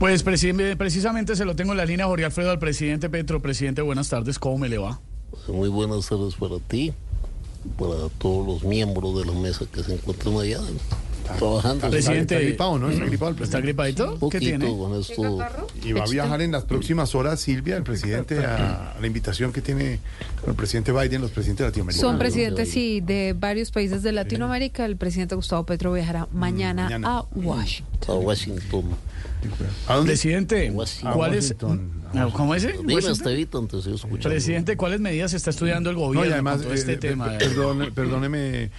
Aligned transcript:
Pues 0.00 0.24
preci- 0.24 0.76
precisamente 0.78 1.36
se 1.36 1.44
lo 1.44 1.54
tengo 1.54 1.72
en 1.72 1.76
la 1.76 1.84
línea 1.84 2.06
Jorge 2.06 2.24
Alfredo 2.24 2.50
al 2.50 2.58
presidente 2.58 3.10
Petro. 3.10 3.42
Presidente, 3.42 3.82
buenas 3.82 4.08
tardes, 4.08 4.38
¿cómo 4.38 4.56
me 4.56 4.70
le 4.70 4.78
va? 4.78 4.98
Muy 5.46 5.68
buenas 5.68 6.08
tardes 6.08 6.36
para 6.36 6.58
ti, 6.58 6.94
para 7.78 8.08
todos 8.18 8.46
los 8.46 8.64
miembros 8.64 9.18
de 9.18 9.26
la 9.30 9.38
mesa 9.38 9.66
que 9.70 9.82
se 9.82 9.92
encuentran 9.94 10.38
allá 10.38 10.58
trabajando. 11.38 11.90
Presidente, 11.90 12.34
Está 12.34 12.46
gripado, 12.46 12.78
¿no? 12.78 12.90
Está 12.90 13.04
gripado 13.04 13.30
el 13.30 13.34
¿Está 13.34 13.58
presidente. 13.58 13.66
gripadito? 13.66 14.04
Un 14.06 14.12
¿Qué 14.14 14.18
poquito 14.20 14.40
tiene? 14.40 14.68
con 14.76 15.00
esto. 15.00 15.38
Y 15.84 15.92
va 15.92 16.04
a 16.04 16.08
viajar 16.08 16.42
en 16.42 16.52
las 16.52 16.64
próximas 16.64 17.14
horas, 17.14 17.40
Silvia, 17.40 17.76
el 17.76 17.82
presidente, 17.82 18.44
a, 18.44 18.92
a 18.92 19.00
la 19.00 19.06
invitación 19.06 19.52
que 19.52 19.60
tiene 19.62 19.98
el 20.46 20.54
presidente 20.54 20.92
Biden, 20.92 21.20
los 21.22 21.30
presidentes 21.30 21.66
latinoamericanos. 21.66 22.10
Son 22.10 22.18
presidentes, 22.18 22.70
sí, 22.70 23.00
de 23.00 23.34
varios 23.38 23.70
países 23.70 24.02
de 24.02 24.12
Latinoamérica. 24.12 24.84
El 24.84 24.96
presidente 24.96 25.34
Gustavo 25.34 25.64
Petro 25.66 25.92
viajará 25.92 26.28
mañana, 26.32 26.84
mañana. 26.84 27.18
a 27.18 27.24
Washington. 27.34 27.88
A 28.08 28.12
Washington. 28.18 28.84
¿A 29.88 29.94
dónde? 29.96 30.10
Presidente, 30.12 30.70
Washington. 30.70 31.12
¿cuál 31.14 31.34
es? 31.34 31.54
Ah, 32.12 32.28
¿Cómo 32.32 32.54
es? 32.54 32.66
Presidente, 34.22 34.76
¿cuáles 34.76 35.00
medidas 35.00 35.32
está 35.32 35.50
estudiando 35.50 35.90
el 35.90 35.96
No, 35.96 36.02
gobierno 36.02 36.28
y 36.28 36.32
además, 36.32 36.56
con 36.56 36.64
todo 36.64 36.74
este 36.74 36.92
eh, 36.94 36.96
tema? 36.98 37.38
per- 37.38 37.50
perdone- 37.50 37.92
perdóneme, 37.92 38.70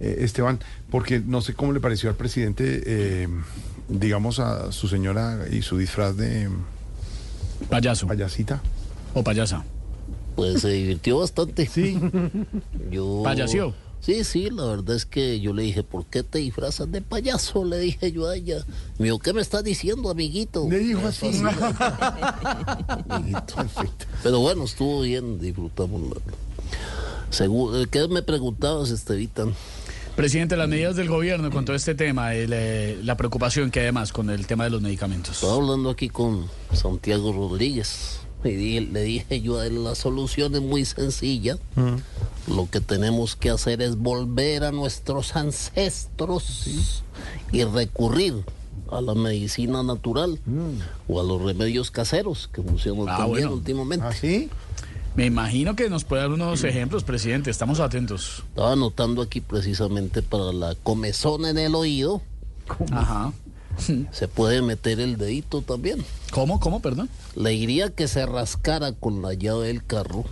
eh, 0.00 0.18
Esteban, 0.20 0.60
porque 0.90 1.20
no 1.20 1.40
sé 1.40 1.54
cómo 1.54 1.72
le 1.72 1.80
pareció 1.80 2.08
al 2.10 2.16
presidente, 2.16 2.82
eh, 2.86 3.28
digamos, 3.88 4.38
a 4.38 4.70
su 4.72 4.88
señora 4.88 5.46
y 5.50 5.62
su 5.62 5.76
disfraz 5.78 6.16
de 6.16 6.48
Payaso 7.70 8.06
payasita. 8.06 8.60
o 9.14 9.22
payasa. 9.24 9.64
Pues 10.36 10.60
se 10.62 10.68
divirtió 10.68 11.18
bastante. 11.18 11.66
Sí. 11.66 11.98
Yo... 12.90 13.22
¿Payaseó? 13.24 13.74
Sí, 14.00 14.22
sí, 14.22 14.48
la 14.50 14.64
verdad 14.64 14.94
es 14.94 15.04
que 15.04 15.40
yo 15.40 15.52
le 15.52 15.64
dije, 15.64 15.82
¿por 15.82 16.06
qué 16.06 16.22
te 16.22 16.38
disfrazas 16.38 16.90
de 16.92 17.02
payaso? 17.02 17.64
Le 17.64 17.80
dije 17.80 18.12
yo 18.12 18.28
a 18.28 18.36
ella. 18.36 18.64
Me 18.96 19.06
dijo, 19.06 19.18
¿qué 19.18 19.32
me 19.32 19.40
estás 19.40 19.64
diciendo, 19.64 20.08
amiguito? 20.08 20.68
Le 20.70 20.78
dijo 20.78 21.04
así. 21.08 21.42
Amiguito. 23.08 23.54
Perfecto. 23.56 24.06
Pero 24.22 24.38
bueno, 24.38 24.64
estuvo 24.64 25.00
bien, 25.02 25.40
disfrutamos. 25.40 26.00
la- 26.10 26.16
Según, 27.30 27.86
¿Qué 27.86 28.08
me 28.08 28.22
preguntabas, 28.22 28.90
Estevita? 28.90 29.46
Presidente, 30.16 30.56
las 30.56 30.68
medidas 30.68 30.96
del 30.96 31.08
gobierno 31.08 31.50
con 31.50 31.64
todo 31.64 31.76
este 31.76 31.94
tema, 31.94 32.34
el, 32.34 32.50
eh, 32.52 32.98
la 33.04 33.16
preocupación 33.16 33.70
que 33.70 33.80
hay 33.80 33.84
además 33.86 34.12
con 34.12 34.30
el 34.30 34.46
tema 34.46 34.64
de 34.64 34.70
los 34.70 34.82
medicamentos. 34.82 35.36
Estaba 35.36 35.54
hablando 35.54 35.90
aquí 35.90 36.08
con 36.08 36.46
Santiago 36.72 37.32
Rodríguez. 37.32 38.20
Y 38.44 38.50
di- 38.50 38.80
le 38.80 39.02
dije 39.02 39.40
yo 39.40 39.62
la 39.62 39.94
solución 39.94 40.54
es 40.54 40.60
muy 40.62 40.84
sencilla. 40.84 41.58
Lo 42.48 42.68
que 42.70 42.80
tenemos 42.80 43.36
que 43.36 43.50
hacer 43.50 43.82
es 43.82 43.96
volver 43.96 44.64
a 44.64 44.72
nuestros 44.72 45.36
ancestros 45.36 47.02
y 47.52 47.64
recurrir 47.64 48.44
a 48.90 49.00
la 49.00 49.14
medicina 49.14 49.82
natural 49.82 50.40
o 51.08 51.20
a 51.20 51.24
los 51.24 51.42
remedios 51.42 51.90
caseros 51.90 52.48
que 52.52 52.62
funcionan 52.62 53.08
Ah, 53.08 53.18
también 53.18 53.44
bueno. 53.48 53.52
últimamente. 53.54 54.06
¿Ah, 54.06 54.12
sí? 54.12 54.48
Me 55.18 55.26
imagino 55.26 55.74
que 55.74 55.90
nos 55.90 56.04
puede 56.04 56.22
dar 56.22 56.30
unos 56.30 56.62
ejemplos, 56.62 57.02
presidente. 57.02 57.50
Estamos 57.50 57.80
atentos. 57.80 58.44
Estaba 58.50 58.74
anotando 58.74 59.20
aquí 59.20 59.40
precisamente 59.40 60.22
para 60.22 60.52
la 60.52 60.76
comezón 60.76 61.44
en 61.44 61.58
el 61.58 61.74
oído. 61.74 62.22
Ajá. 62.92 63.32
Se 64.12 64.28
puede 64.28 64.62
meter 64.62 65.00
el 65.00 65.18
dedito 65.18 65.60
también. 65.60 66.04
¿Cómo? 66.30 66.60
¿Cómo? 66.60 66.80
Perdón. 66.80 67.10
Le 67.34 67.50
diría 67.50 67.90
que 67.90 68.06
se 68.06 68.26
rascara 68.26 68.92
con 68.92 69.20
la 69.20 69.34
llave 69.34 69.66
del 69.66 69.84
carro, 69.84 70.24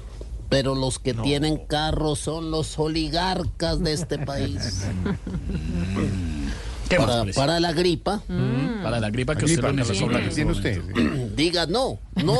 pero 0.48 0.76
los 0.76 1.00
que 1.00 1.14
tienen 1.14 1.66
carro 1.66 2.14
son 2.14 2.52
los 2.52 2.78
oligarcas 2.78 3.80
de 3.80 3.92
este 3.92 4.20
país. 4.20 4.86
¿Qué 6.88 6.98
más, 6.98 7.34
para, 7.34 7.58
la 7.60 7.72
gripa, 7.72 8.20
Para 8.82 9.00
la 9.00 9.10
gripa 9.10 9.34
que 9.34 9.44
usted 9.46 9.62
la 9.62 9.72
necesita. 9.72 10.20
que 10.20 10.28
este 10.28 10.34
tiene 10.34 10.52
momento. 10.54 10.92
usted. 10.92 11.30
diga 11.36 11.66
no, 11.66 11.98
no. 12.16 12.36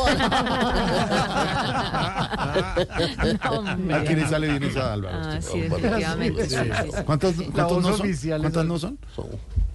¿A 3.95 4.05
quién 4.07 4.21
le 4.21 4.29
sale 4.29 4.49
bien 4.49 4.63
esa 4.65 4.93
Álvaro? 4.93 5.19
Ah, 5.21 5.37
usted? 5.39 5.53
sí, 5.53 5.61
definitivamente. 5.63 6.49
sí, 6.49 6.57
sí, 6.57 6.61
sí. 6.85 7.03
¿Cuántas, 7.05 7.35
cuántas 7.35 7.83
no 7.83 7.97
son? 7.97 8.41
¿Cuántas 8.41 8.65
no 8.67 8.79
son? 8.79 8.99
Son- 9.15 9.27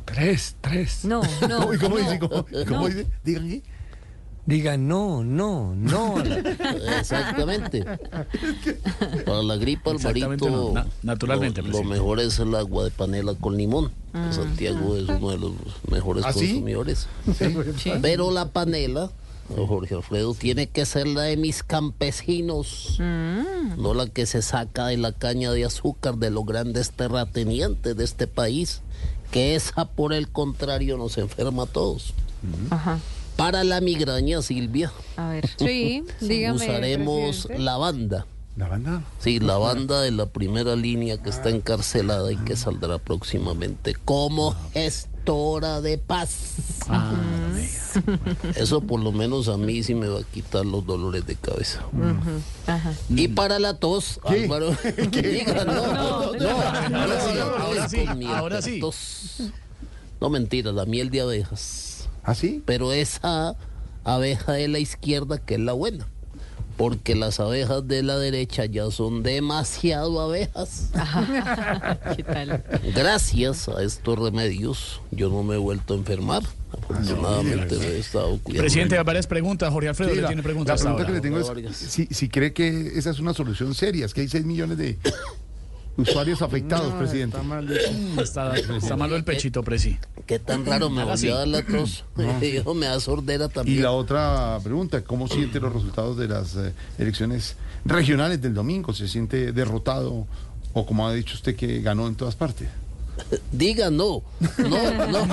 Tres, 0.06 0.56
tres. 0.62 1.06
No, 1.06 1.22
no. 1.48 1.60
¿Cómo, 1.62 1.74
y 1.74 1.78
cómo 1.78 1.98
no, 1.98 2.04
dice? 2.04 2.20
¿Cómo, 2.68 2.88
dice? 2.88 3.08
Digan 3.24 3.48
qué. 3.50 3.64
Diga 4.46 4.76
no, 4.76 5.24
no, 5.24 5.76
no. 5.76 6.16
Exactamente. 7.00 7.84
Para 9.26 9.44
la 9.44 9.56
gripa, 9.58 9.92
Alvarito, 9.92 10.50
no, 10.50 10.72
na- 10.74 10.88
naturalmente, 11.04 11.62
lo, 11.62 11.68
lo 11.68 11.72
presidente. 11.74 11.94
mejor 12.00 12.20
es 12.20 12.40
el 12.40 12.56
agua 12.56 12.84
de 12.86 12.92
panela 12.92 13.34
con 13.36 13.56
limón. 13.56 13.92
que 14.12 14.34
Santiago 14.34 14.98
es 14.98 15.08
uno 15.10 15.30
de 15.30 15.38
los 15.38 15.52
mejores 15.90 16.26
¿Ah, 16.26 16.34
sí? 16.34 16.48
consumidores. 16.48 17.08
Pero 18.02 18.32
la 18.32 18.50
panela, 18.50 19.12
Jorge 19.56 19.96
Alfredo, 19.96 20.34
tiene 20.34 20.68
que 20.68 20.86
ser 20.86 21.08
la 21.08 21.22
de 21.24 21.38
mis 21.38 21.62
campesinos, 21.64 22.98
no 23.00 23.94
la 23.94 24.08
que 24.08 24.26
se 24.26 24.42
saca 24.42 24.88
de 24.88 24.98
la 24.98 25.12
caña 25.12 25.52
de 25.52 25.66
azúcar 25.66 26.16
de 26.18 26.32
los 26.32 26.46
grandes 26.46 26.92
terratenientes 26.92 27.96
de 27.96 28.04
este 28.04 28.26
país, 28.28 28.82
que 29.30 29.56
esa 29.56 29.86
por 29.86 30.14
el 30.14 30.30
contrario 30.30 30.98
nos 30.98 31.18
enferma 31.20 31.64
a 31.64 31.68
todos. 31.68 32.14
Ajá. 32.72 32.98
Para 33.42 33.64
la 33.64 33.82
migraña, 33.82 34.42
Silvia, 34.42 34.92
A 35.18 35.30
ver. 35.30 35.50
Sí, 35.58 36.04
dígame. 36.22 36.56
usaremos 36.58 37.36
presidente. 37.38 37.64
lavanda. 37.64 38.26
La 38.58 38.68
banda. 38.68 39.02
Sí, 39.20 39.40
la 39.40 39.58
banda 39.58 40.02
de 40.02 40.12
la 40.12 40.26
primera 40.28 40.76
línea 40.76 41.18
que 41.18 41.30
está 41.30 41.50
encarcelada 41.50 42.32
y 42.34 42.36
que 42.36 42.56
saldrá 42.58 42.98
próximamente 43.00 43.96
como 44.06 44.54
gestora 44.74 45.80
de 45.82 45.98
paz. 45.98 46.30
Ah, 46.90 47.14
Eso 48.56 48.82
por 48.82 49.00
lo 49.00 49.14
menos 49.14 49.48
a 49.48 49.58
mí 49.58 49.82
sí 49.84 49.96
me 49.96 50.08
va 50.10 50.20
a 50.20 50.24
quitar 50.24 50.66
los 50.66 50.86
dolores 50.86 51.26
de 51.26 51.36
cabeza. 51.38 51.82
Ajá. 52.68 52.94
Y 53.10 53.30
para 53.30 53.58
la 53.58 53.76
tos, 53.80 54.20
¿Qué? 54.28 54.44
Álvaro, 54.44 54.70
diga, 55.12 55.64
no, 55.66 55.88
no, 55.94 56.34
no, 56.34 56.50
Ahora 57.00 57.22
sí, 57.22 57.34
no, 57.36 57.44
ahora 57.64 57.90
sí, 57.90 58.06
con 58.06 58.20
mi 58.20 58.26
ahora 58.28 58.62
sí. 58.62 58.80
tos. 58.82 59.44
No 60.20 60.30
mentira, 60.30 60.72
la 60.74 60.86
miel 60.86 61.10
de 61.10 61.22
abejas. 61.22 62.01
¿Ah, 62.24 62.36
sí? 62.36 62.62
Pero 62.66 62.94
esa 62.94 63.56
abeja 64.04 64.54
de 64.54 64.68
la 64.68 64.80
izquierda 64.80 65.38
que 65.40 65.56
es 65.56 65.60
la 65.60 65.74
buena. 65.74 66.08
Porque 66.78 67.14
las 67.16 67.40
abejas 67.40 67.88
de 67.88 68.02
la 68.02 68.18
derecha 68.18 68.66
ya 68.66 68.90
son 68.90 69.22
demasiado 69.22 70.20
abejas. 70.20 70.90
¿Qué 72.16 72.24
tal? 72.24 72.64
Gracias 72.96 73.68
a 73.70 73.84
estos 73.84 74.18
remedios, 74.18 75.02
yo 75.12 75.30
no 75.30 75.44
me 75.44 75.56
he 75.56 75.58
vuelto 75.60 75.94
a 75.94 75.98
enfermar. 75.98 76.42
Afortunadamente 76.72 77.76
me 77.78 77.86
he 77.86 78.00
estado 78.00 78.40
cuidando. 78.42 78.64
Presidente, 78.64 78.98
hay 78.98 79.04
varias 79.04 79.28
preguntas. 79.28 79.72
Jorge 79.72 79.90
Alfredo 79.90 80.10
Sí, 80.12 80.16
le 80.16 80.22
la, 80.24 80.28
tiene 80.30 80.42
la 80.42 80.44
preguntas 80.44 80.82
pregunta 80.82 81.04
ahora. 81.04 81.22
que 81.22 81.30
le 81.30 81.44
tengo 81.54 81.70
es 81.70 81.76
si, 81.78 82.06
si 82.08 82.30
cree 82.30 82.54
que 82.54 82.94
esa 82.96 83.10
es 83.12 83.20
una 83.20 83.34
solución 83.34 83.76
seria, 83.76 84.06
es 84.06 84.14
que 84.14 84.22
hay 84.22 84.30
6 84.30 84.46
millones 84.46 84.78
de 84.78 84.98
usuarios 85.98 86.42
afectados, 86.42 86.94
presidente. 86.94 87.38
Está, 88.22 88.56
está 88.56 88.96
malo 88.98 89.16
el 89.16 89.24
pechito, 89.24 89.64
presi. 89.64 89.98
Qué 90.26 90.40
tan 90.40 90.66
raro 90.66 90.90
me 90.90 91.02
Haga 91.02 91.12
volvió 91.12 91.36
a 91.36 91.42
así. 91.42 91.52
dar 91.54 91.66
la 91.66 91.80
tos. 91.80 92.06
Yo 92.66 92.74
me 92.76 92.86
da 92.88 93.00
sordera 93.00 93.46
Y 93.46 93.50
también. 93.50 93.84
la 93.84 93.92
otra 93.92 94.58
pregunta, 94.64 95.04
¿cómo 95.04 95.28
siente 95.28 95.60
los 95.60 95.74
resultados 95.74 96.18
de 96.18 96.28
las 96.28 96.56
eh, 96.56 96.74
elecciones 96.98 97.56
regionales 97.86 98.42
del 98.42 98.54
domingo? 98.54 98.94
¿Se 98.94 99.08
siente 99.08 99.52
derrotado 99.52 100.28
o 100.74 100.86
como 100.86 101.08
ha 101.08 101.14
dicho 101.14 101.36
usted 101.36 101.56
que 101.56 101.82
ganó 101.82 102.08
en 102.08 102.16
todas 102.16 102.36
partes? 102.36 102.70
Diga 103.52 103.90
no. 103.92 104.24
No, 104.58 105.08
no. 105.08 105.26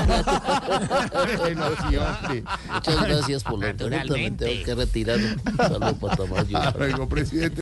Muchas 2.73 3.03
gracias 3.03 3.45
por 3.45 3.59
la 3.65 3.73
pregunta. 3.73 4.15
Me 4.15 4.31
tengo 4.33 4.65
que 4.65 4.75
retirar. 4.75 5.19
Salud, 5.57 5.95
Patamayo. 6.01 6.59
Hasta 6.59 6.79
luego, 6.79 7.09
presidente. 7.09 7.55